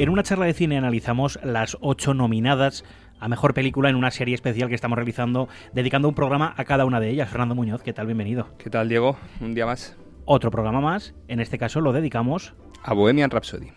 En 0.00 0.08
una 0.08 0.22
charla 0.22 0.46
de 0.46 0.54
cine 0.54 0.78
analizamos 0.78 1.38
las 1.42 1.76
ocho 1.82 2.14
nominadas 2.14 2.86
a 3.18 3.28
mejor 3.28 3.52
película 3.52 3.90
en 3.90 3.96
una 3.96 4.10
serie 4.10 4.34
especial 4.34 4.70
que 4.70 4.74
estamos 4.74 4.96
realizando, 4.96 5.50
dedicando 5.74 6.08
un 6.08 6.14
programa 6.14 6.54
a 6.56 6.64
cada 6.64 6.86
una 6.86 7.00
de 7.00 7.10
ellas. 7.10 7.28
Fernando 7.28 7.54
Muñoz, 7.54 7.82
¿qué 7.82 7.92
tal? 7.92 8.06
Bienvenido. 8.06 8.48
¿Qué 8.56 8.70
tal, 8.70 8.88
Diego? 8.88 9.18
Un 9.42 9.52
día 9.52 9.66
más. 9.66 9.98
Otro 10.24 10.50
programa 10.50 10.80
más, 10.80 11.14
en 11.28 11.38
este 11.40 11.58
caso 11.58 11.82
lo 11.82 11.92
dedicamos 11.92 12.54
a 12.82 12.94
Bohemian 12.94 13.28
Rhapsody. 13.28 13.72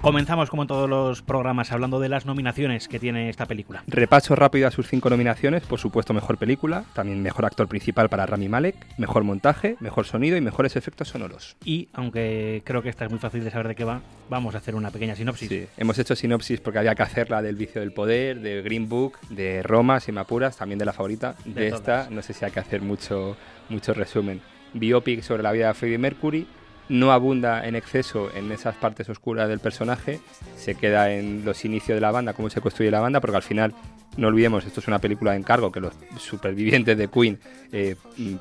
Comenzamos 0.00 0.48
como 0.48 0.62
en 0.62 0.68
todos 0.68 0.88
los 0.88 1.20
programas 1.20 1.72
hablando 1.72 2.00
de 2.00 2.08
las 2.08 2.24
nominaciones 2.24 2.88
que 2.88 2.98
tiene 2.98 3.28
esta 3.28 3.44
película. 3.44 3.84
Repaso 3.86 4.34
rápido 4.34 4.66
a 4.66 4.70
sus 4.70 4.88
cinco 4.88 5.10
nominaciones, 5.10 5.62
por 5.64 5.78
supuesto 5.78 6.14
mejor 6.14 6.38
película, 6.38 6.84
también 6.94 7.20
mejor 7.20 7.44
actor 7.44 7.68
principal 7.68 8.08
para 8.08 8.24
Rami 8.24 8.48
Malek, 8.48 8.76
mejor 8.96 9.24
montaje, 9.24 9.76
mejor 9.78 10.06
sonido 10.06 10.38
y 10.38 10.40
mejores 10.40 10.74
efectos 10.76 11.08
sonoros. 11.08 11.54
Y 11.66 11.90
aunque 11.92 12.62
creo 12.64 12.80
que 12.82 12.88
esta 12.88 13.04
es 13.04 13.10
muy 13.10 13.20
fácil 13.20 13.44
de 13.44 13.50
saber 13.50 13.68
de 13.68 13.74
qué 13.74 13.84
va, 13.84 14.00
vamos 14.30 14.54
a 14.54 14.58
hacer 14.58 14.74
una 14.74 14.90
pequeña 14.90 15.14
sinopsis. 15.14 15.50
Sí, 15.50 15.66
hemos 15.76 15.98
hecho 15.98 16.16
sinopsis 16.16 16.60
porque 16.60 16.78
había 16.78 16.94
que 16.94 17.02
hacerla 17.02 17.42
del 17.42 17.56
vicio 17.56 17.82
del 17.82 17.92
poder, 17.92 18.40
de 18.40 18.62
Green 18.62 18.88
Book, 18.88 19.18
de 19.28 19.62
Roma, 19.62 20.00
si 20.00 20.12
me 20.12 20.20
apuras, 20.22 20.56
también 20.56 20.78
de 20.78 20.86
la 20.86 20.94
favorita. 20.94 21.34
De, 21.44 21.68
esta 21.68 22.08
no 22.10 22.22
sé 22.22 22.32
si 22.32 22.42
hay 22.46 22.52
que 22.52 22.60
hacer 22.60 22.80
mucho, 22.80 23.36
mucho 23.68 23.92
resumen. 23.92 24.40
Biopic 24.72 25.20
sobre 25.22 25.42
la 25.42 25.52
vida 25.52 25.68
de 25.68 25.74
Freddie 25.74 25.98
Mercury, 25.98 26.46
no 26.90 27.12
abunda 27.12 27.66
en 27.66 27.76
exceso 27.76 28.30
en 28.34 28.50
esas 28.50 28.74
partes 28.74 29.08
oscuras 29.08 29.48
del 29.48 29.60
personaje, 29.60 30.20
se 30.56 30.74
queda 30.74 31.12
en 31.12 31.44
los 31.44 31.64
inicios 31.64 31.96
de 31.96 32.00
la 32.00 32.10
banda, 32.10 32.32
cómo 32.32 32.50
se 32.50 32.60
construye 32.60 32.90
la 32.90 33.00
banda, 33.00 33.20
porque 33.20 33.36
al 33.36 33.42
final, 33.42 33.72
no 34.16 34.26
olvidemos, 34.26 34.66
esto 34.66 34.80
es 34.80 34.88
una 34.88 34.98
película 34.98 35.30
de 35.30 35.38
encargo 35.38 35.70
que 35.70 35.80
los 35.80 35.94
supervivientes 36.18 36.98
de 36.98 37.08
Queen 37.08 37.38
eh, 37.72 37.94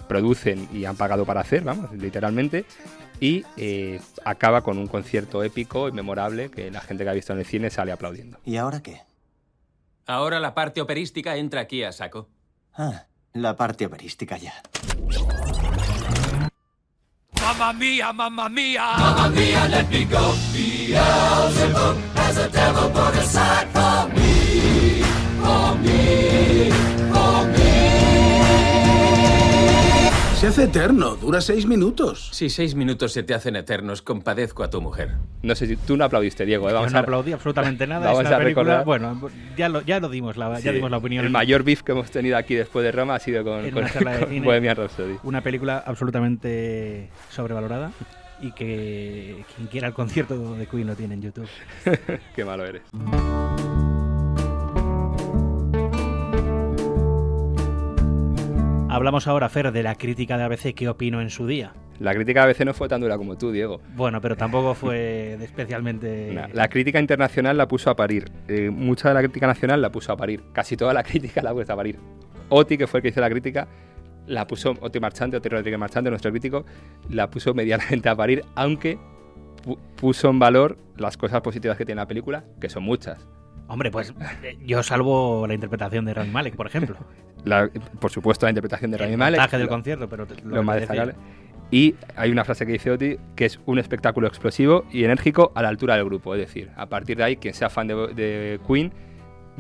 producen 0.08 0.68
y 0.74 0.86
han 0.86 0.98
pagado 0.98 1.26
para 1.26 1.42
hacer, 1.42 1.64
vamos, 1.64 1.94
literalmente, 1.94 2.66
y 3.20 3.46
eh, 3.56 4.02
acaba 4.26 4.64
con 4.64 4.80
un 4.80 4.88
concierto 4.88 5.44
épico 5.44 5.88
y 5.88 5.92
memorable 5.92 6.50
que 6.50 6.72
la 6.72 6.82
gente 6.82 7.04
que 7.04 7.10
ha 7.12 7.14
visto 7.14 7.34
en 7.34 7.40
el 7.40 7.46
cine 7.46 7.70
sale 7.70 7.92
aplaudiendo. 7.92 8.40
¿Y 8.46 8.58
ahora 8.58 8.82
qué? 8.82 9.04
Ahora 10.08 10.40
la 10.40 10.56
parte 10.56 10.82
operística 10.82 11.36
entra 11.36 11.62
aquí 11.62 11.84
a 11.84 11.92
saco. 11.92 12.30
Ah, 12.74 13.06
la 13.34 13.56
parte 13.56 13.86
operística 13.86 14.38
ya. 14.38 14.54
Mamma 17.42 17.74
mia, 17.74 18.14
mamma 18.14 18.50
mia. 18.50 18.82
Mamma 18.98 19.30
mia, 19.30 19.68
let 19.70 19.90
me 19.90 20.06
go. 20.06 20.34
Beelzebub 20.54 21.29
hace 30.60 30.68
eterno, 30.68 31.16
dura 31.16 31.40
seis 31.40 31.66
minutos. 31.66 32.30
Si 32.34 32.50
seis 32.50 32.76
minutos 32.76 33.14
se 33.14 33.24
te 33.24 33.34
hacen 33.34 33.56
eternos, 33.56 34.02
compadezco 34.02 34.62
a 34.62 34.70
tu 34.70 34.82
mujer. 34.82 35.12
No 35.42 35.56
sé 35.56 35.68
si 35.68 35.78
tú 35.78 35.96
no 35.96 36.04
aplaudiste, 36.04 36.46
Diego. 36.46 36.70
¿eh? 36.70 36.74
Vamos 36.74 36.90
Yo 36.90 36.94
no 36.96 37.00
aplaudí 37.00 37.32
absolutamente 37.32 37.88
nada. 37.88 38.12
Vamos 38.12 38.26
a 38.26 38.40
recordar. 38.40 38.84
Bueno, 38.84 39.30
ya 39.56 39.70
lo, 39.70 39.82
ya 39.82 40.02
lo 40.02 40.10
dimos, 40.10 40.36
la, 40.36 40.60
ya 40.60 40.74
dimos 40.74 40.92
la 40.92 40.98
opinión. 40.98 41.24
El 41.24 41.32
mayor 41.32 41.64
beef 41.64 41.84
que 41.84 41.94
hemos 41.94 42.12
tenido 42.12 42.36
aquí 42.36 42.56
después 42.56 42.84
de 42.84 42.92
Roma 42.92 43.16
ha 43.16 43.20
sido 43.20 43.42
con, 43.46 43.72
con, 43.72 43.88
con 43.88 44.44
Bohemian 44.44 44.76
Rhapsody. 44.76 45.16
Una 45.24 45.42
película 45.42 45.82
absolutamente 45.86 47.10
sobrevalorada 47.30 47.92
y 48.42 48.52
que 48.52 49.46
quien 49.56 49.68
quiera 49.70 49.88
el 49.88 49.94
concierto 49.94 50.56
de 50.56 50.68
Queen 50.68 50.88
lo 50.88 50.96
tiene 50.96 51.14
en 51.14 51.22
YouTube. 51.22 51.48
Qué 52.36 52.44
malo 52.44 52.66
eres. 52.66 52.82
Hablamos 58.92 59.28
ahora, 59.28 59.50
Fer, 59.50 59.72
de 59.72 59.84
la 59.84 59.94
crítica 59.94 60.36
de 60.36 60.46
ABC. 60.46 60.74
¿Qué 60.74 60.90
opino 60.90 61.22
en 61.22 61.30
su 61.30 61.46
día? 61.46 61.74
La 62.00 62.16
crítica 62.16 62.44
de 62.44 62.50
ABC 62.50 62.66
no 62.66 62.74
fue 62.74 62.88
tan 62.88 63.02
dura 63.02 63.20
como 63.20 63.38
tú, 63.38 63.52
Diego. 63.52 63.82
Bueno, 63.96 64.20
pero 64.20 64.36
tampoco 64.36 64.74
fue 64.74 65.38
especialmente... 65.40 66.34
la 66.54 66.68
crítica 66.70 67.00
internacional 67.00 67.56
la 67.56 67.68
puso 67.68 67.92
a 67.92 67.96
parir. 67.96 68.32
Eh, 68.48 68.72
mucha 68.72 69.10
de 69.10 69.14
la 69.14 69.22
crítica 69.22 69.46
nacional 69.46 69.80
la 69.84 69.92
puso 69.92 70.12
a 70.12 70.18
parir. 70.18 70.42
Casi 70.54 70.76
toda 70.76 70.92
la 70.96 71.04
crítica 71.10 71.44
la 71.44 71.52
ha 71.52 71.54
puesto 71.54 71.72
a 71.72 71.76
parir. 71.76 72.00
Oti, 72.50 72.80
que 72.80 72.88
fue 72.88 72.98
el 72.98 73.02
que 73.04 73.10
hizo 73.10 73.22
la 73.22 73.30
crítica, 73.30 73.68
la 74.26 74.48
puso... 74.48 74.74
Oti 74.82 75.00
Marchante, 75.00 75.38
Oti 75.38 75.50
Rodríguez 75.50 75.80
Marchante, 75.80 76.10
nuestro 76.10 76.32
crítico, 76.32 76.66
la 77.12 77.30
puso 77.30 77.54
medianamente 77.54 78.10
a 78.10 78.16
parir, 78.16 78.44
aunque 78.56 78.98
puso 79.96 80.30
en 80.30 80.40
valor 80.40 80.78
las 80.98 81.18
cosas 81.18 81.42
positivas 81.42 81.78
que 81.78 81.86
tiene 81.86 82.02
la 82.02 82.08
película, 82.08 82.44
que 82.60 82.70
son 82.70 82.84
muchas. 82.84 83.28
Hombre, 83.68 83.92
pues 83.92 84.14
eh, 84.44 84.58
yo 84.66 84.82
salvo 84.82 85.46
la 85.46 85.54
interpretación 85.54 86.04
de 86.06 86.14
Rami 86.14 86.32
Malek, 86.32 86.56
por 86.56 86.66
ejemplo. 86.66 86.98
por 88.00 88.12
supuesto, 88.12 88.46
la 88.46 88.52
interpretación 88.52 88.92
de 88.92 88.98
Rami 88.98 89.16
Malek. 89.16 89.54
El 89.54 89.60
del 89.60 89.68
concierto, 89.68 90.10
pero 90.10 90.28
lo, 90.44 90.64
más 90.64 90.78
destacable. 90.78 91.14
Y 91.72 91.96
hay 92.16 92.32
una 92.32 92.44
frase 92.44 92.66
que 92.66 92.72
dice 92.74 92.90
Oti 92.90 93.18
que 93.36 93.46
es 93.46 93.60
un 93.66 93.78
espectáculo 93.78 94.28
explosivo 94.28 94.86
y 94.92 95.04
enérgico 95.04 95.52
a 95.54 95.62
la 95.62 95.70
altura 95.70 95.96
del 95.96 96.06
grupo. 96.06 96.34
Es 96.34 96.42
decir, 96.42 96.72
a 96.76 96.88
partir 96.88 97.18
de 97.18 97.24
ahí, 97.24 97.38
quien 97.38 97.54
sea 97.54 97.70
fan 97.70 97.88
de, 97.88 98.60
Queen 98.68 98.92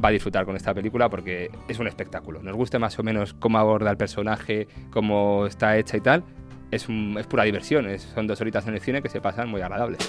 va 0.04 0.10
a 0.10 0.12
disfrutar 0.12 0.46
con 0.46 0.56
esta 0.56 0.74
película 0.74 1.10
porque 1.10 1.52
es 1.68 1.78
un 1.78 1.88
espectáculo. 1.88 2.42
Nos 2.42 2.56
guste 2.56 2.80
más 2.80 2.98
o 2.98 3.04
menos 3.04 3.34
cómo 3.36 3.60
aborda 3.60 3.92
el 3.92 3.98
personaje, 3.98 4.68
cómo 4.90 5.46
está 5.46 5.78
hecha 5.78 5.98
y 5.98 6.02
tal. 6.02 6.24
Es, 6.72 6.88
es 6.90 7.28
pura 7.28 7.44
diversión. 7.44 7.88
son 8.00 8.28
dos 8.28 8.40
horitas 8.42 8.68
en 8.68 8.74
el 8.76 8.82
cine 8.82 9.02
que 9.02 9.10
se 9.10 9.22
pasan 9.22 9.50
muy 9.50 9.62
agradables. 9.62 10.00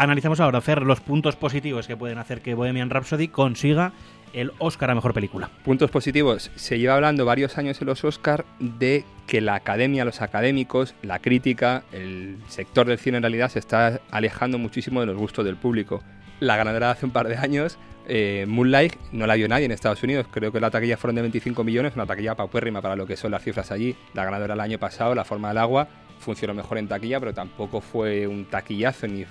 Analizamos 0.00 0.40
ahora, 0.40 0.62
Fer, 0.62 0.80
los 0.80 1.02
puntos 1.02 1.36
positivos 1.36 1.86
que 1.86 1.94
pueden 1.94 2.16
hacer 2.16 2.40
que 2.40 2.54
Bohemian 2.54 2.88
Rhapsody 2.88 3.28
consiga 3.28 3.92
el 4.32 4.50
Oscar 4.58 4.90
a 4.90 4.94
Mejor 4.94 5.12
Película. 5.12 5.50
Puntos 5.62 5.90
positivos. 5.90 6.50
Se 6.54 6.78
lleva 6.78 6.94
hablando 6.94 7.26
varios 7.26 7.58
años 7.58 7.82
en 7.82 7.86
los 7.86 8.02
Oscar 8.02 8.46
de 8.58 9.04
que 9.26 9.42
la 9.42 9.56
academia, 9.56 10.06
los 10.06 10.22
académicos, 10.22 10.94
la 11.02 11.18
crítica, 11.18 11.82
el 11.92 12.38
sector 12.48 12.86
del 12.86 12.98
cine 12.98 13.18
en 13.18 13.24
realidad 13.24 13.50
se 13.50 13.58
está 13.58 14.00
alejando 14.10 14.56
muchísimo 14.56 15.00
de 15.00 15.06
los 15.06 15.18
gustos 15.18 15.44
del 15.44 15.56
público. 15.56 16.02
La 16.38 16.56
ganadora 16.56 16.92
hace 16.92 17.04
un 17.04 17.12
par 17.12 17.28
de 17.28 17.36
años, 17.36 17.76
eh, 18.12 18.44
Moonlight, 18.48 18.96
no 19.12 19.24
la 19.24 19.36
vio 19.36 19.46
nadie 19.46 19.66
en 19.66 19.70
Estados 19.70 20.02
Unidos. 20.02 20.26
Creo 20.28 20.50
que 20.50 20.58
la 20.58 20.68
taquilla 20.68 20.96
fueron 20.96 21.14
de 21.14 21.22
25 21.22 21.62
millones, 21.62 21.92
una 21.94 22.06
taquilla 22.06 22.34
paupérrima 22.34 22.82
para 22.82 22.96
lo 22.96 23.06
que 23.06 23.16
son 23.16 23.30
las 23.30 23.44
cifras 23.44 23.70
allí. 23.70 23.94
La 24.14 24.24
ganadora 24.24 24.54
el 24.54 24.60
año 24.60 24.78
pasado, 24.78 25.14
La 25.14 25.24
Forma 25.24 25.48
del 25.48 25.58
Agua, 25.58 25.86
funcionó 26.18 26.52
mejor 26.52 26.78
en 26.78 26.88
taquilla, 26.88 27.20
pero 27.20 27.32
tampoco 27.32 27.80
fue 27.80 28.26
un 28.26 28.46
taquillazo, 28.46 29.06
ni, 29.06 29.24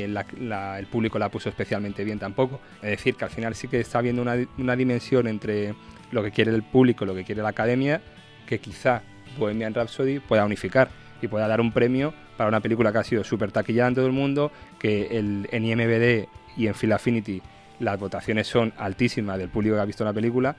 el 0.00 0.86
público 0.90 1.16
la 1.20 1.28
puso 1.28 1.48
especialmente 1.48 2.02
bien 2.02 2.18
tampoco. 2.18 2.58
Es 2.82 2.90
decir, 2.90 3.14
que 3.14 3.24
al 3.24 3.30
final 3.30 3.54
sí 3.54 3.68
que 3.68 3.78
está 3.78 4.00
habiendo 4.00 4.22
una, 4.22 4.76
dimensión 4.76 5.28
entre 5.28 5.76
lo 6.10 6.20
que 6.24 6.32
quiere 6.32 6.50
el 6.50 6.64
público 6.64 7.04
lo 7.04 7.14
que 7.14 7.22
quiere 7.22 7.40
la 7.40 7.50
academia, 7.50 8.02
que 8.48 8.58
quizá 8.58 9.00
Bohemian 9.38 9.74
Rhapsody 9.74 10.18
pueda 10.18 10.44
unificar 10.44 10.88
y 11.22 11.28
pueda 11.28 11.46
dar 11.46 11.60
un 11.60 11.70
premio 11.70 12.12
para 12.36 12.48
una 12.48 12.58
película 12.58 12.90
que 12.90 12.98
ha 12.98 13.04
sido 13.04 13.22
súper 13.22 13.52
taquillada 13.52 13.90
en 13.90 13.94
todo 13.94 14.06
el 14.06 14.12
mundo, 14.12 14.50
que 14.80 15.18
en 15.18 15.64
IMBD 15.64 16.28
y 16.56 16.66
en 16.66 16.74
Phil 16.74 16.92
Affinity 16.92 17.40
las 17.80 17.98
votaciones 17.98 18.46
son 18.46 18.72
altísimas 18.76 19.38
del 19.38 19.48
público 19.48 19.76
que 19.76 19.82
ha 19.82 19.84
visto 19.84 20.04
la 20.04 20.12
película, 20.12 20.56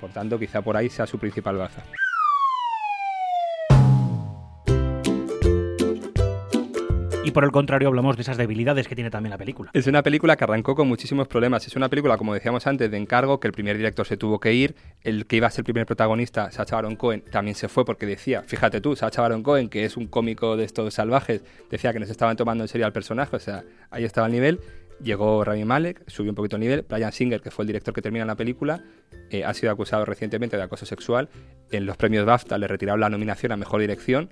por 0.00 0.10
tanto 0.10 0.38
quizá 0.38 0.62
por 0.62 0.76
ahí 0.76 0.88
sea 0.88 1.06
su 1.06 1.18
principal 1.18 1.56
baza. 1.56 1.82
Y 7.24 7.30
por 7.30 7.44
el 7.44 7.52
contrario 7.52 7.86
hablamos 7.86 8.16
de 8.16 8.22
esas 8.22 8.36
debilidades 8.36 8.88
que 8.88 8.96
tiene 8.96 9.08
también 9.08 9.30
la 9.30 9.38
película. 9.38 9.70
Es 9.74 9.86
una 9.86 10.02
película 10.02 10.36
que 10.36 10.42
arrancó 10.42 10.74
con 10.74 10.88
muchísimos 10.88 11.28
problemas. 11.28 11.64
Es 11.68 11.76
una 11.76 11.88
película, 11.88 12.18
como 12.18 12.34
decíamos 12.34 12.66
antes, 12.66 12.90
de 12.90 12.96
encargo, 12.96 13.38
que 13.38 13.46
el 13.46 13.52
primer 13.52 13.76
director 13.76 14.04
se 14.04 14.16
tuvo 14.16 14.40
que 14.40 14.52
ir, 14.54 14.74
el 15.02 15.26
que 15.26 15.36
iba 15.36 15.46
a 15.46 15.50
ser 15.50 15.60
el 15.60 15.66
primer 15.66 15.86
protagonista, 15.86 16.50
Sacha 16.50 16.74
Baron 16.74 16.96
Cohen, 16.96 17.22
también 17.30 17.54
se 17.54 17.68
fue 17.68 17.84
porque 17.84 18.06
decía, 18.06 18.42
fíjate 18.42 18.80
tú, 18.80 18.96
Sacha 18.96 19.22
Baron 19.22 19.44
Cohen, 19.44 19.68
que 19.68 19.84
es 19.84 19.96
un 19.96 20.08
cómico 20.08 20.56
de 20.56 20.64
estos 20.64 20.94
salvajes, 20.94 21.44
decía 21.70 21.92
que 21.92 22.00
nos 22.00 22.10
estaban 22.10 22.36
tomando 22.36 22.64
en 22.64 22.68
serio 22.68 22.86
al 22.86 22.92
personaje, 22.92 23.36
o 23.36 23.40
sea, 23.40 23.62
ahí 23.90 24.02
estaba 24.02 24.26
el 24.26 24.32
nivel. 24.32 24.58
Llegó 25.00 25.42
Rami 25.44 25.64
Malek, 25.64 26.08
subió 26.08 26.30
un 26.30 26.36
poquito 26.36 26.56
el 26.56 26.60
nivel. 26.60 26.84
Brian 26.88 27.12
Singer, 27.12 27.40
que 27.40 27.50
fue 27.50 27.64
el 27.64 27.66
director 27.66 27.92
que 27.92 28.02
termina 28.02 28.24
la 28.24 28.36
película, 28.36 28.84
eh, 29.30 29.44
ha 29.44 29.54
sido 29.54 29.72
acusado 29.72 30.04
recientemente 30.04 30.56
de 30.56 30.62
acoso 30.62 30.86
sexual. 30.86 31.28
En 31.70 31.86
los 31.86 31.96
premios 31.96 32.24
BAFTA 32.26 32.58
le 32.58 32.68
retiraron 32.68 33.00
la 33.00 33.08
nominación 33.08 33.52
a 33.52 33.56
Mejor 33.56 33.80
Dirección. 33.80 34.28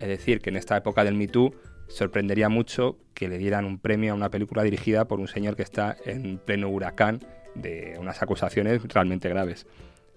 Es 0.00 0.08
decir, 0.08 0.40
que 0.40 0.50
en 0.50 0.56
esta 0.56 0.76
época 0.76 1.04
del 1.04 1.14
Me 1.14 1.28
Too 1.28 1.54
sorprendería 1.88 2.48
mucho 2.48 2.98
que 3.14 3.28
le 3.28 3.38
dieran 3.38 3.64
un 3.64 3.78
premio 3.78 4.12
a 4.12 4.14
una 4.14 4.30
película 4.30 4.62
dirigida 4.62 5.06
por 5.06 5.20
un 5.20 5.28
señor 5.28 5.56
que 5.56 5.62
está 5.62 5.96
en 6.04 6.38
pleno 6.38 6.68
huracán 6.68 7.20
de 7.54 7.96
unas 7.98 8.22
acusaciones 8.22 8.82
realmente 8.88 9.28
graves. 9.28 9.66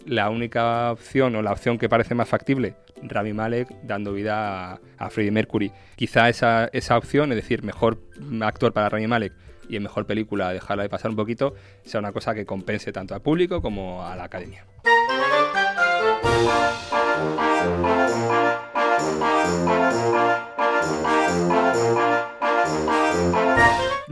La 0.05 0.29
única 0.29 0.91
opción 0.91 1.35
o 1.35 1.41
la 1.41 1.51
opción 1.51 1.77
que 1.77 1.89
parece 1.89 2.15
más 2.15 2.29
factible, 2.29 2.75
Rami 3.01 3.33
Malek 3.33 3.69
dando 3.83 4.13
vida 4.13 4.79
a, 4.97 5.09
Freddie 5.09 5.31
Mercury. 5.31 5.71
Quizá 5.95 6.29
esa, 6.29 6.69
esa 6.71 6.97
opción, 6.97 7.31
es 7.31 7.35
decir, 7.35 7.63
mejor 7.63 7.99
actor 8.41 8.73
para 8.73 8.89
Rami 8.89 9.07
Malek 9.07 9.33
y 9.69 9.75
en 9.75 9.83
mejor 9.83 10.05
película 10.05 10.51
dejarla 10.51 10.83
de 10.83 10.89
pasar 10.89 11.11
un 11.11 11.17
poquito, 11.17 11.55
sea 11.83 11.99
una 11.99 12.11
cosa 12.11 12.33
que 12.33 12.45
compense 12.45 12.91
tanto 12.91 13.13
al 13.13 13.21
público 13.21 13.61
como 13.61 14.05
a 14.05 14.15
la 14.15 14.25
academia. 14.25 14.65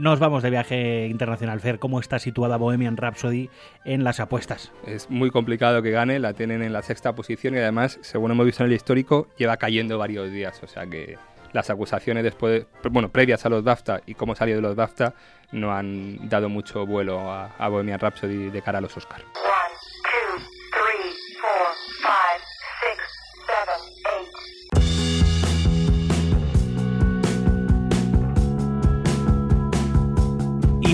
Nos 0.06 0.20
vamos 0.20 0.44
de 0.44 0.50
viaje 0.50 1.08
internacional. 1.08 1.58
Fer, 1.58 1.80
¿cómo 1.80 1.98
está 1.98 2.20
situada 2.20 2.58
Bohemian 2.58 2.96
Rhapsody 2.96 3.50
en 3.84 4.04
las 4.04 4.20
apuestas? 4.20 4.70
Es 4.86 5.10
muy 5.10 5.30
complicado 5.30 5.82
que 5.82 5.90
gane, 5.90 6.20
la 6.20 6.32
tienen 6.32 6.62
en 6.62 6.72
la 6.72 6.82
sexta 6.82 7.16
posición 7.16 7.54
y 7.54 7.58
además, 7.58 7.98
según 8.02 8.30
hemos 8.30 8.46
visto 8.46 8.62
en 8.62 8.68
el 8.70 8.76
histórico, 8.76 9.26
lleva 9.36 9.56
cayendo 9.56 9.98
varios 9.98 10.30
días. 10.30 10.62
O 10.62 10.68
sea 10.68 10.86
que 10.86 11.16
las 11.56 11.70
acusaciones 11.70 12.22
después, 12.22 12.66
bueno, 12.90 13.08
previas 13.08 13.46
a 13.46 13.48
los 13.48 13.64
BAFTA 13.64 14.02
y 14.06 14.14
cómo 14.14 14.34
salió 14.34 14.56
de 14.56 14.60
los 14.60 14.76
BAFTA 14.76 15.14
no 15.52 15.72
han 15.72 16.28
dado 16.28 16.48
mucho 16.48 16.84
vuelo 16.86 17.32
a, 17.32 17.68
Bohemian 17.68 17.98
Rhapsody 17.98 18.50
de 18.50 18.62
cara 18.62 18.78
a 18.78 18.80
los 18.82 18.94
Oscars. 18.96 19.24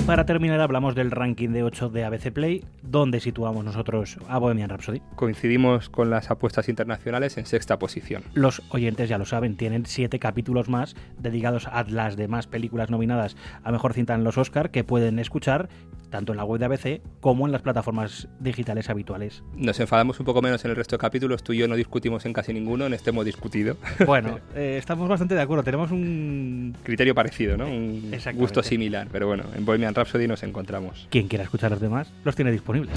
Y 0.03 0.05
para 0.05 0.25
terminar 0.25 0.59
hablamos 0.59 0.95
del 0.95 1.11
ranking 1.11 1.51
de 1.51 1.63
8 1.63 1.87
de 1.87 2.03
ABC 2.03 2.33
Play, 2.33 2.65
donde 2.81 3.21
situamos 3.21 3.63
nosotros 3.63 4.17
a 4.27 4.37
Bohemian 4.37 4.69
Rhapsody. 4.69 5.01
Coincidimos 5.15 5.87
con 5.87 6.09
las 6.09 6.29
apuestas 6.29 6.67
internacionales 6.67 7.37
en 7.37 7.45
sexta 7.45 7.79
posición. 7.79 8.21
Los 8.33 8.61
oyentes 8.67 9.07
ya 9.07 9.17
lo 9.17 9.23
saben, 9.23 9.55
tienen 9.55 9.85
siete 9.85 10.19
capítulos 10.19 10.67
más 10.67 10.97
dedicados 11.19 11.67
a 11.67 11.85
las 11.85 12.17
demás 12.17 12.47
películas 12.47 12.89
nominadas 12.89 13.37
a 13.63 13.71
Mejor 13.71 13.93
Cinta 13.93 14.13
en 14.13 14.25
los 14.25 14.37
Oscar 14.37 14.71
que 14.71 14.83
pueden 14.83 15.19
escuchar 15.19 15.69
tanto 16.13 16.31
en 16.31 16.37
la 16.37 16.45
web 16.45 16.59
de 16.59 16.65
ABC 16.65 17.01
como 17.21 17.47
en 17.47 17.51
las 17.51 17.63
plataformas 17.63 18.27
digitales 18.39 18.87
habituales. 18.87 19.43
Nos 19.55 19.79
enfadamos 19.79 20.19
un 20.19 20.27
poco 20.27 20.43
menos 20.43 20.63
en 20.63 20.69
el 20.69 20.77
resto 20.77 20.95
de 20.95 20.99
capítulos, 20.99 21.43
tú 21.43 21.53
y 21.53 21.57
yo 21.57 21.67
no 21.67 21.75
discutimos 21.75 22.23
en 22.27 22.33
casi 22.33 22.53
ninguno, 22.53 22.85
en 22.85 22.93
este 22.93 23.09
hemos 23.09 23.25
discutido. 23.25 23.77
Bueno, 24.05 24.39
eh, 24.55 24.75
estamos 24.77 25.09
bastante 25.09 25.33
de 25.33 25.41
acuerdo, 25.41 25.63
tenemos 25.63 25.89
un... 25.89 26.75
Criterio 26.83 27.15
parecido, 27.15 27.57
¿no? 27.57 27.65
Un 27.65 28.09
Exactamente. 28.11 28.41
gusto 28.41 28.61
similar, 28.61 29.07
pero 29.11 29.25
bueno, 29.25 29.45
en 29.55 29.65
Bohemian 29.65 29.95
Rhapsody 29.95 30.27
nos 30.27 30.43
encontramos. 30.43 31.07
Quien 31.09 31.27
quiera 31.27 31.45
escuchar 31.45 31.71
los 31.71 31.81
demás, 31.81 32.13
los 32.23 32.35
tiene 32.35 32.51
disponibles. 32.51 32.93